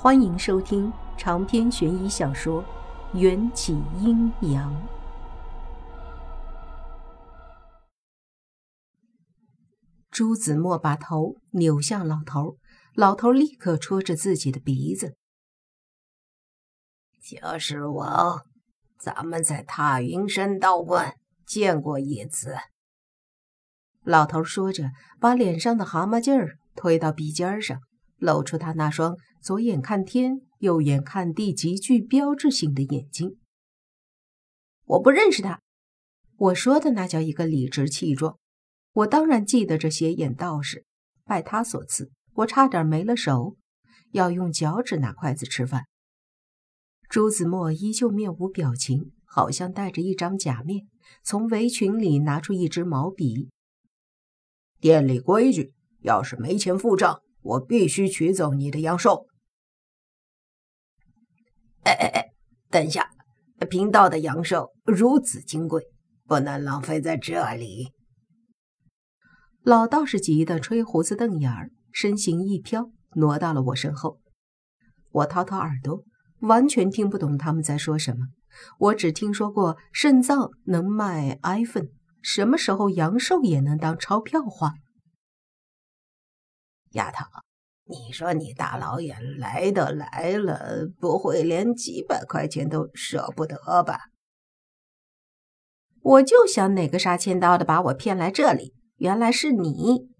[0.00, 2.62] 欢迎收听长篇悬疑小说
[3.18, 4.72] 《缘起阴阳》。
[10.08, 12.58] 朱子墨把头扭向老头，
[12.94, 15.16] 老头立刻戳着自己的鼻子
[17.20, 18.42] ：“就是我，
[19.00, 22.54] 咱们在踏云山道观见过一次。”
[24.06, 27.80] 老头说着，把脸上的蛤蟆劲儿推到鼻尖上。
[28.18, 33.38] 露出他那双左眼看天、右眼看地极具标志性的眼睛。
[34.84, 35.60] 我不认识他，
[36.36, 38.38] 我说的那叫一个理直气壮。
[38.92, 40.84] 我当然记得这斜眼道士，
[41.24, 43.56] 拜他所赐，我差点没了手，
[44.12, 45.84] 要用脚趾拿筷子吃饭。
[47.08, 50.86] 朱子墨依旧面无表情，好像戴着一张假面，
[51.22, 53.50] 从围裙里拿出一支毛笔。
[54.80, 57.20] 店里规矩，要是没钱付账。
[57.42, 59.26] 我必须取走你的阳寿！
[61.84, 62.24] 哎哎哎，
[62.70, 63.10] 等一下，
[63.70, 65.86] 贫道的阳寿如此金贵，
[66.26, 67.92] 不能浪费在这里。
[69.62, 74.20] 老道士急得吹胡子瞪眼儿，身形一飘，挪到了我身后。
[75.10, 76.04] 我掏掏耳朵，
[76.40, 78.26] 完全听不懂他们在说什么。
[78.78, 81.88] 我只听说过肾脏能卖 iPhone，
[82.22, 84.74] 什么时候阳寿也能当钞票花？
[86.98, 87.24] 丫头，
[87.84, 94.10] 你说你大老远来都来了，不会连几百块钱都舍不得吧？
[96.02, 100.10] 我就想哪个杀千刀的把我骗来这里，原来是你！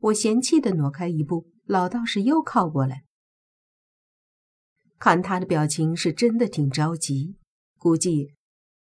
[0.00, 3.04] 我嫌弃的挪开一步，老道士又靠过来，
[4.98, 7.36] 看他的表情是真的挺着急，
[7.78, 8.34] 估计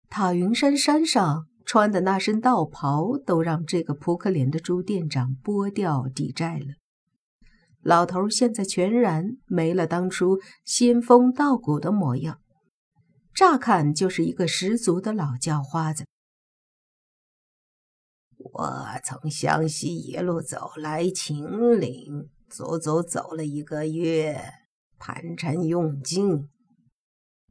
[0.10, 1.48] 塔云山山上。
[1.66, 6.76] 穿的那身道袍都让这个扑克脸的朱店长剥掉抵债了。
[7.82, 12.40] 老头现在全然没了当初仙风道骨的模样，
[13.34, 16.06] 乍看就是一个十足的老叫花子。
[18.38, 24.40] 我从湘西一路走来秦岭，足足走了一个月，
[24.98, 26.48] 盘缠用尽，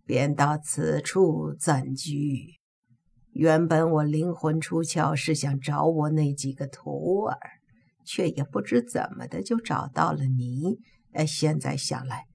[0.04, 2.60] 便到此处暂居。
[3.34, 7.36] 原本我灵魂出窍是想找我那几个徒儿，
[8.04, 10.78] 却也不知怎么的就找到了你。
[11.14, 12.26] 哎，现在想来，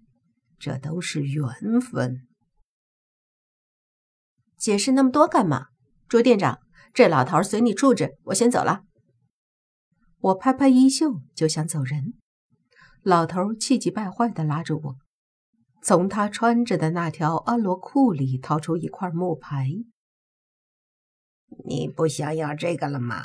[0.60, 2.28] 这都是缘分。
[4.58, 5.68] 解释那么多干嘛？
[6.10, 6.60] 朱店长，
[6.94, 8.84] 这老头随你处置，我先走了。
[10.20, 12.16] 我拍拍衣袖就想走人，
[13.04, 14.96] 老头气急败坏地拉住我，
[15.82, 19.70] 从他穿着的那条阿罗裤里掏出一块木牌。
[21.70, 23.24] 你不想要这个了吗？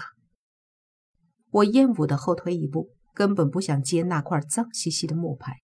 [1.50, 5.62] 我厌恶的后退一步，根本不想接那块脏兮兮的木牌，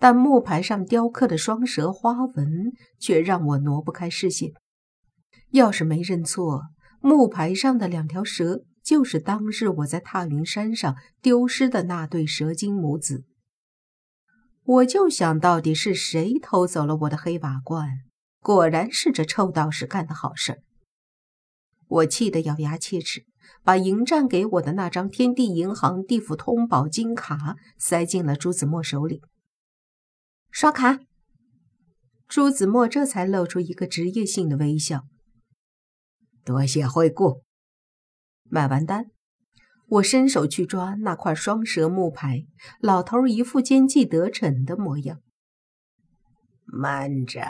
[0.00, 4.50] 但木牌上雕刻的双蛇花纹却让我挪不开视线。
[5.50, 6.62] 要是没认错，
[7.00, 13.22] 木牌上的两条蛇就是当日我在踏云山上丢失的那对蛇精母子。
[14.64, 17.88] 我就想到底是谁偷走了我的黑瓦罐，
[18.40, 20.60] 果然是这臭道士干的好事。
[21.86, 23.24] 我气得咬牙切齿，
[23.62, 29.22] 把迎战给我的那张天地银行地府通宝金卡塞进了朱子墨手里。
[30.50, 31.00] 刷卡。
[32.26, 35.04] 朱子墨这才露出一个职业性的微笑。
[36.44, 37.42] 多谢惠顾。
[38.44, 39.10] 买完单，
[39.86, 42.46] 我伸手去抓那块双蛇木牌，
[42.80, 45.20] 老头一副奸计得逞的模样。
[46.64, 47.46] 慢着，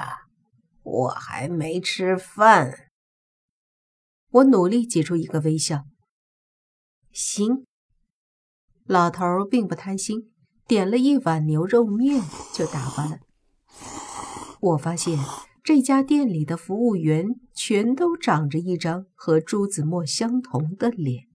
[0.82, 2.83] 我还没吃饭。
[4.34, 5.84] 我努力挤出一个微笑。
[7.12, 7.64] 行，
[8.84, 10.32] 老头并不贪心，
[10.66, 12.20] 点了一碗牛肉面
[12.52, 13.20] 就打发了。
[14.60, 15.16] 我发现
[15.62, 21.28] 这家店里的服务员全都长着一张和朱子墨相同的脸。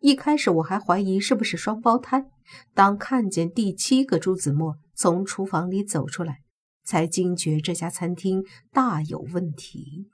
[0.00, 2.26] 一开始我还怀疑是不是双胞胎，
[2.74, 6.42] 当看见第七个朱子墨从厨房里走出来，
[6.84, 10.10] 才惊觉这家餐厅大有问题。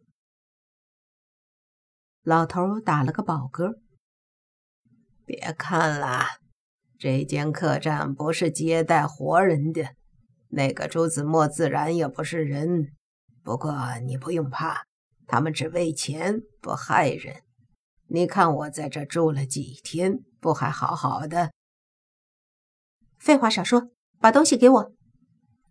[2.25, 3.79] 老头打了个饱嗝。
[5.27, 6.25] 别看了，
[6.99, 9.95] 这间客栈不是接待活人的，
[10.49, 12.93] 那个朱子墨自然也不是人。
[13.43, 14.85] 不过你不用怕，
[15.27, 17.43] 他们只为钱不害人。
[18.07, 21.53] 你看我在这住了几天，不还好好的？
[23.19, 24.93] 废话少说，把东西给我。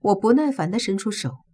[0.01, 1.45] 我不耐烦地伸出手，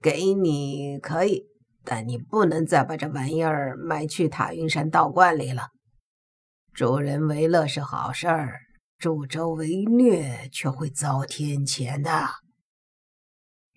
[0.00, 1.51] 给你可以。
[1.84, 5.68] 但你不能再把这玩意儿卖去塔云山道观里了。
[6.72, 8.60] 助人为乐是好事儿，
[8.98, 12.28] 助纣为虐，却会遭天谴的。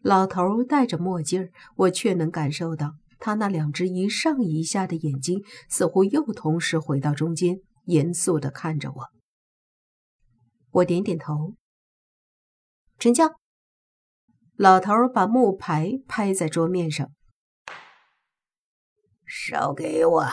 [0.02, 9.08] 老头戴着墨镜我却能感受到他那两只一上一下的眼睛，似乎又同时回到中间，严肃地看着我。
[10.72, 11.56] 我点点头，
[13.00, 13.40] 成交。
[14.56, 17.10] 老头把木牌拍在桌面上，
[19.38, 20.26] 手给我，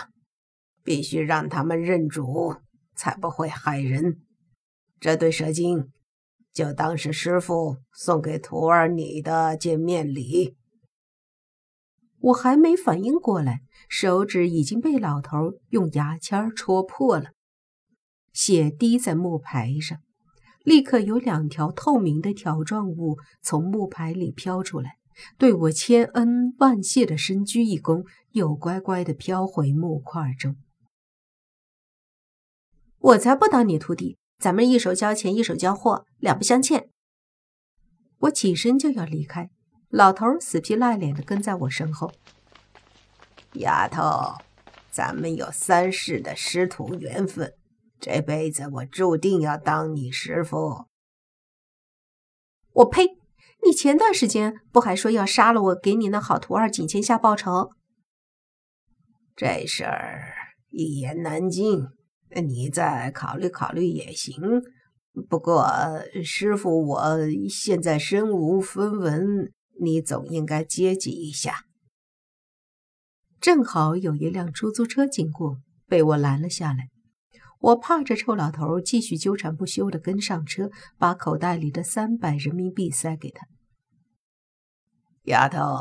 [0.84, 2.54] 必须让他们认主，
[2.94, 4.22] 才不会害人。
[5.00, 5.90] 这对蛇精，
[6.52, 10.56] 就当是师傅送给徒儿你的见面礼。
[12.20, 17.32] 我还没反应过来，手指已经被老头用牙签戳破了，
[18.32, 19.98] 血滴在木牌上。
[20.62, 24.98] 立刻有两条透明的条状物从木牌里飘出来，
[25.38, 30.56] 对我千恩万谢的深鞠一躬，又乖乖地飘回木块中。
[32.98, 36.88] 我才不当你徒弟，咱们一手交钱一手交货，两不相欠。
[38.18, 39.50] 我起身就要离开，
[39.88, 42.12] 老头死皮赖脸地跟在我身后。
[43.54, 44.36] 丫头，
[44.90, 47.54] 咱们有三世的师徒缘分。
[47.98, 50.86] 这辈子我注定要当你师傅。
[52.72, 53.21] 我呸！
[53.64, 57.70] 你前段时间不还说要杀了我，给你那好徒儿景千夏报仇？
[59.36, 60.34] 这事儿
[60.70, 61.86] 一言难尽，
[62.44, 64.34] 你再考虑考虑也行。
[65.28, 65.66] 不过
[66.24, 67.18] 师傅，我
[67.48, 71.64] 现在身无分文，你总应该接济一下。
[73.40, 76.88] 正好有一辆出租车经过，被我拦了下来。
[77.60, 83.46] 我怕这臭老头继续纠缠不休的跟上车，把口袋里的三百人民币塞给他。
[85.24, 85.80] 丫头，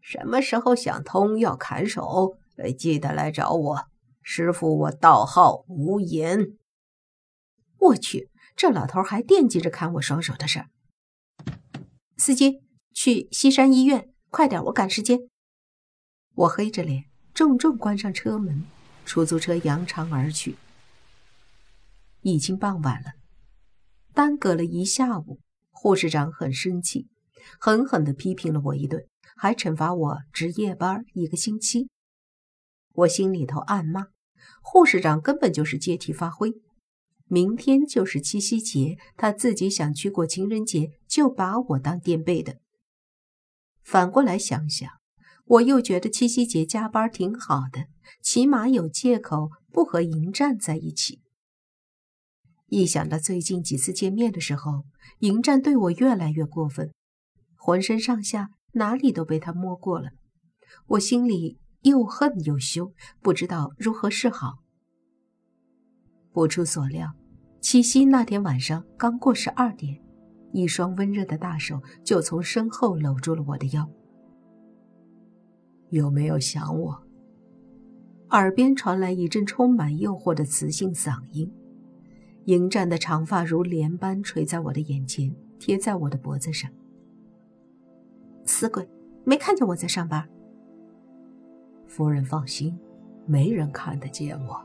[0.00, 2.36] 什么时候想通要砍手，
[2.78, 3.86] 记得来找我。
[4.22, 6.56] 师傅，我道号无言。
[7.78, 10.70] 我去，这老头还惦记着砍我双手的事儿。
[12.16, 12.62] 司机，
[12.92, 15.20] 去西山医院，快点，我赶时间。
[16.34, 17.04] 我黑着脸，
[17.34, 18.64] 重重关上车门，
[19.04, 20.56] 出租车扬长而去。
[22.22, 23.12] 已经傍晚了，
[24.14, 25.40] 耽搁了一下午，
[25.70, 27.08] 护士长很生气，
[27.58, 29.06] 狠狠地批评了我一顿，
[29.36, 31.88] 还惩罚我值夜班一个星期。
[32.92, 34.06] 我心里头暗骂，
[34.62, 36.52] 护士长根本就是借题发挥。
[37.26, 42.58] 明天就是七夕节，他自己想去过情人节，就把我当垫背的。
[43.84, 44.90] 反过来想想，
[45.46, 47.86] 我又觉得七夕节加班挺好的，
[48.20, 51.20] 起码有借口不和迎战在一起。
[52.66, 54.84] 一想到最近几次见面的时候，
[55.20, 56.92] 迎战对我越来越过分，
[57.62, 60.12] 浑身上下哪里都被他摸过了，
[60.86, 64.54] 我心里又恨又羞，不知道如何是好。
[66.32, 67.12] 不出所料，
[67.60, 70.02] 七夕那天晚上刚过十二点，
[70.54, 73.86] 一双温热的大手就从身后搂住了我的腰。
[75.90, 77.02] 有没有想我？
[78.30, 81.52] 耳边传来一阵充满诱惑的磁性嗓音。
[82.46, 86.70] 迎战的长发如帘般垂在我的眼前，贴在我的脖子上。
[88.44, 88.88] 死鬼，
[89.24, 90.28] 没看见我在上班。
[91.86, 92.78] 夫人放心，
[93.26, 94.60] 没人看得见我。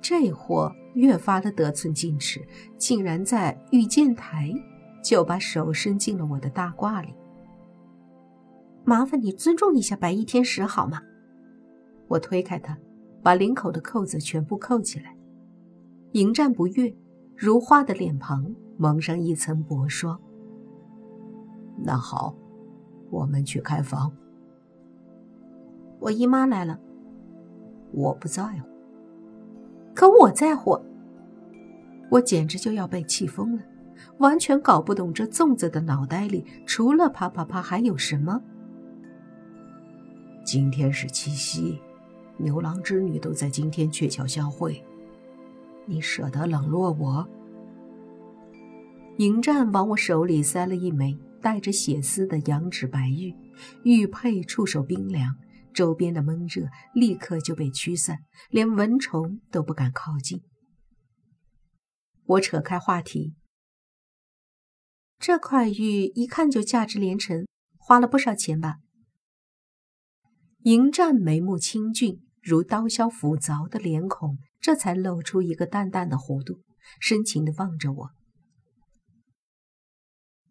[0.00, 2.40] 这货越发的得寸进尺，
[2.76, 4.52] 竟然在御剑台
[5.04, 7.14] 就把手伸进了我的大褂里。
[8.82, 11.02] 麻烦你尊重一下白衣天使好吗？
[12.08, 12.76] 我推开他，
[13.22, 15.14] 把领口的扣子全部扣起来。
[16.12, 16.92] 迎战不悦，
[17.36, 20.20] 如花的脸庞蒙上一层薄霜。
[21.84, 22.34] 那好，
[23.10, 24.10] 我们去开房。
[25.98, 26.78] 我姨妈来了，
[27.92, 28.68] 我不在乎，
[29.94, 30.80] 可我在乎。
[32.08, 33.62] 我简直就要被气疯了，
[34.18, 38.42] 完全搞不懂这粽子的脑袋里除了啪啪啪还有什么。
[40.42, 41.78] 今天是七夕，
[42.38, 44.82] 牛郎织女都在今天鹊桥相会。
[45.86, 47.28] 你舍得冷落我？
[49.18, 53.34] 迎战往我手里塞了一枚带着血丝的羊脂白玉，
[53.82, 55.36] 玉佩触手冰凉，
[55.72, 58.18] 周边的闷热立刻就被驱散，
[58.50, 60.42] 连蚊虫都不敢靠近。
[62.26, 63.34] 我扯开话题
[65.18, 68.76] ：“这块玉一看就价值连城，花了不少钱吧？”
[70.64, 74.38] 迎战眉目清俊，如刀削斧凿的脸孔。
[74.60, 76.60] 这才露出一个淡淡的弧度，
[77.00, 78.10] 深情地望着我。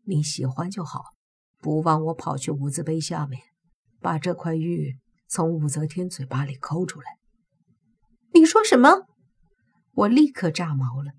[0.09, 1.13] 你喜欢就好，
[1.59, 3.39] 不枉我跑去武则碑下面，
[3.99, 4.97] 把这块玉
[5.27, 7.19] 从武则天嘴巴里抠出来。
[8.33, 9.05] 你说什么？
[9.91, 11.11] 我立刻炸毛了。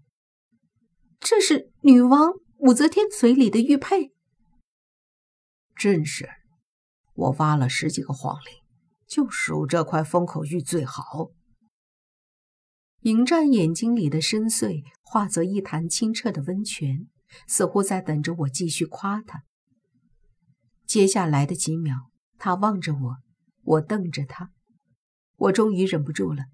[1.21, 4.13] 这是女王武则天嘴里的玉佩。
[5.77, 6.29] 正是，
[7.15, 8.55] 我挖了十几个皇陵，
[9.07, 11.31] 就数这块封口玉最好。
[13.03, 17.09] 迎战眼睛里的深邃化作一潭清澈的温泉，
[17.47, 19.43] 似乎在等着我继续夸他。
[20.87, 23.17] 接下来的几秒，他望着我，
[23.63, 24.51] 我瞪着他，
[25.37, 26.45] 我终于忍不住了。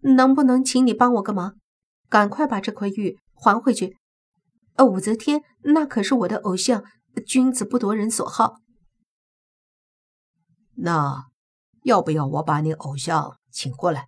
[0.00, 1.56] 能不能请你帮我个忙，
[2.08, 3.96] 赶快把这块玉还回去？
[4.74, 6.84] 呃，武则天那可是我的偶像，
[7.26, 8.60] 君子不夺人所好。
[10.76, 11.24] 那
[11.82, 14.06] 要不要我把你偶像请过来？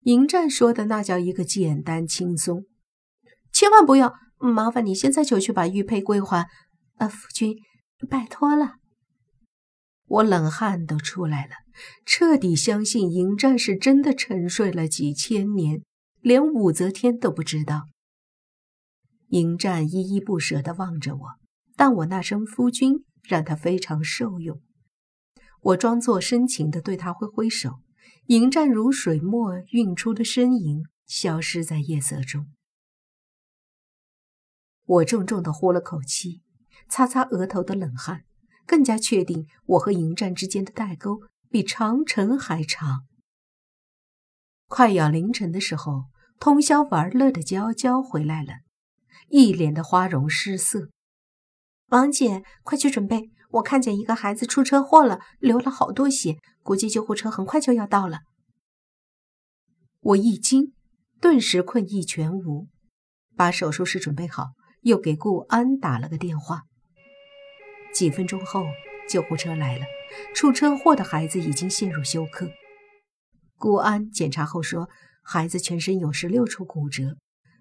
[0.00, 2.66] 迎战说的那叫一个简单轻松，
[3.60, 4.14] 千万不要！
[4.38, 6.48] 麻烦你现在就去把玉佩归还。
[6.96, 7.58] 啊，夫君，
[8.08, 8.76] 拜托了。
[10.06, 11.52] 我冷汗都出来了，
[12.06, 15.82] 彻底相信迎战是真的沉睡了几千年，
[16.22, 17.82] 连武则天都不知道。
[19.28, 21.26] 迎战依依不舍地望着我，
[21.76, 24.58] 但我那声夫君让他非常受用。
[25.60, 27.80] 我装作深情地对他挥挥手。
[28.28, 32.46] 迎战如水墨晕出的身影消失在夜色中。
[34.90, 36.42] 我重重地呼了口气，
[36.88, 38.24] 擦擦额头的冷汗，
[38.66, 43.06] 更加确定我和迎战之间的代沟比长城还长。
[44.66, 46.06] 快要凌晨的时候，
[46.40, 48.54] 通宵玩乐的娇娇回来了，
[49.28, 50.88] 一脸的花容失色。
[51.90, 53.30] 王姐，快去准备！
[53.50, 58.22] 我看见一个孩子出车祸了，流了好多血，估计救护车很快就要到了。
[60.00, 60.72] 我一惊，
[61.20, 62.66] 顿时困意全无，
[63.36, 64.50] 把手术室准备好，
[64.82, 66.62] 又给顾安打了个电话。
[67.92, 68.66] 几分钟后，
[69.08, 69.84] 救护车来了，
[70.34, 72.50] 出车祸的孩子已经陷入休克。
[73.56, 74.88] 顾安检查后说，
[75.22, 77.16] 孩子全身有十六处骨折，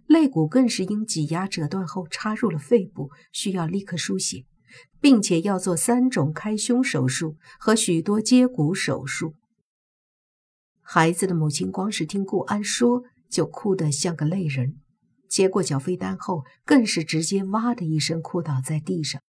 [0.05, 4.45] 肋骨更是因挤压折断后插入了肺部，需要立刻输血。
[5.01, 9.33] 并且要做三种开胸手术和许多接骨手术。
[10.81, 14.77] 孩子的母亲光是听顾安说，就哭得像个泪人。
[15.29, 19.21] 接过缴费单后，更是直接哇的一声哭倒在地上。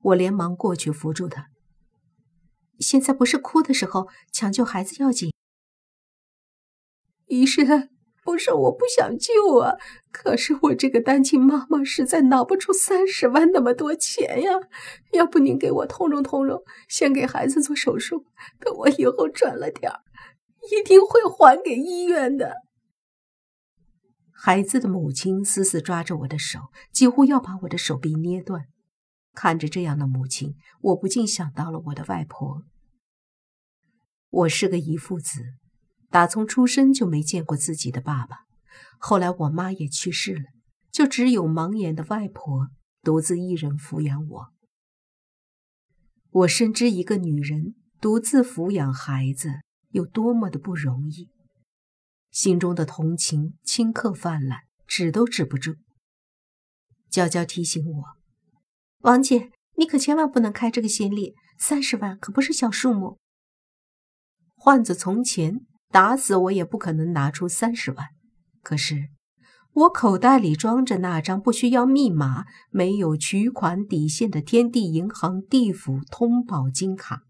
[0.00, 1.48] 我连忙过去扶住他。
[2.78, 5.32] 现在不是哭的时候，抢救孩子要紧。
[7.26, 7.90] 医生。
[8.24, 9.74] 不是我不想救啊，
[10.12, 14.52] 可是我这个单亲妈妈实在拿不出三十万那么多钱呀。
[15.10, 18.24] 要不您给我通融通融，先给孩子做手术，
[18.60, 19.98] 等我以后赚了点儿，
[20.70, 22.54] 一定会还给医院的。
[24.44, 26.58] 孩子的母亲死死抓着我的手，
[26.90, 28.66] 几乎要把我的手臂捏断。
[29.34, 32.64] 看着这样的母亲，我不禁想到了我的外婆。
[34.30, 35.44] 我是个遗腹子。
[36.10, 38.38] 打从出生就没见过自己的爸爸，
[38.98, 40.46] 后来我妈也去世了，
[40.90, 42.66] 就只有盲眼的外婆
[43.00, 44.48] 独自一人抚养我。
[46.30, 51.28] 我深知一个女人独自抚养孩子有多么的不容易，
[52.32, 55.76] 心中的同情顷刻泛滥，止都止不住。
[57.08, 58.04] 娇娇提醒我
[59.02, 63.18] ：“王姐，你可千万不能开这个先例，三十万可不是小数目。
[64.56, 68.06] 换做从前。”打死我也不可能拿出三十万，
[68.62, 69.10] 可是
[69.74, 77.24] 我口袋里装着那张不需要密码、没有取款底线的天地银行地府通宝金卡。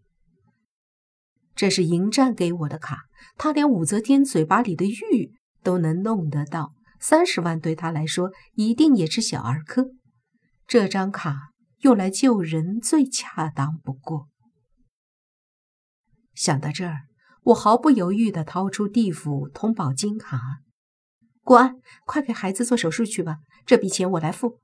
[1.55, 3.03] 这是迎战给我的卡，
[3.37, 9.91] 他连武则天嘴巴里的玉都能弄得到，三十万对他来说一定也是小儿科。
[10.67, 14.27] 这张卡用来救人最恰当不过。
[16.33, 17.07] 想到这儿。
[17.47, 20.39] 我毫不犹豫地掏出地府通宝金卡，
[21.41, 24.61] 国安，快给孩子做手术去吧，这笔钱我来付。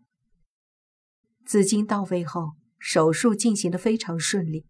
[1.45, 4.65] 资金到位后，手术进行的非常顺利。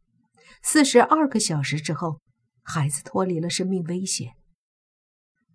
[0.62, 2.20] 四十二个小时之后，
[2.64, 4.34] 孩子脱离了生命危险。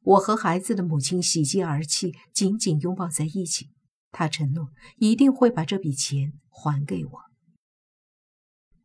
[0.02, 3.70] 我和孩子的母亲喜极而泣，紧紧拥抱在一起。
[4.12, 7.20] 他承诺一定会把这笔钱还给我，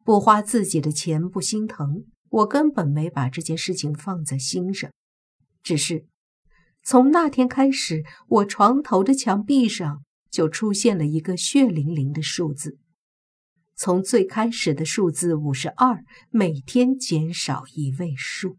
[0.03, 2.05] 不花自己的钱不心疼。
[2.29, 4.91] 我根本没把这件事情放在心上，
[5.61, 6.05] 只是
[6.83, 12.77] 从那天开始，我床头的墙壁上就出现了一个血淋淋的数字。
[13.79, 18.57] 从最开始的数字五十二，每天减少一位数。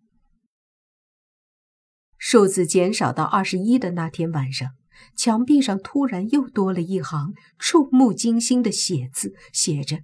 [2.17, 4.71] 数字减少到二十一的那天晚上，
[5.15, 9.99] 墙壁上突然又多了一行触目惊心的写字，写着。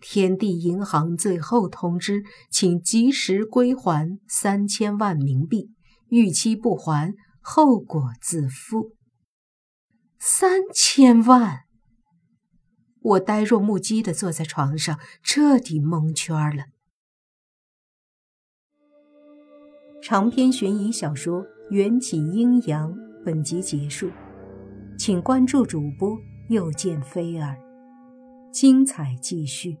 [0.00, 5.72] 天地银行最后通知，请及时归还三千万冥币，
[6.08, 8.92] 逾期不还，后果自负。
[10.20, 11.65] 三千万！
[13.06, 16.64] 我呆若木鸡的坐在床上，彻底蒙圈了。
[20.02, 22.92] 长篇悬疑小说《缘起阴阳》
[23.24, 24.10] 本集结束，
[24.98, 27.56] 请关注主播，又见菲儿，
[28.52, 29.78] 精彩继续。